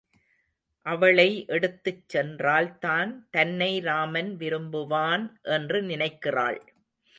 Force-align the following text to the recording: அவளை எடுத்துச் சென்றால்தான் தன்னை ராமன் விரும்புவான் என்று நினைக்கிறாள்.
அவளை 0.85 1.45
எடுத்துச் 1.47 2.09
சென்றால்தான் 2.09 3.27
தன்னை 3.31 3.79
ராமன் 3.79 4.37
விரும்புவான் 4.37 5.25
என்று 5.43 5.81
நினைக்கிறாள். 5.81 6.61